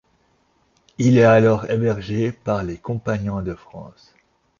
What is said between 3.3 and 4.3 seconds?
de France.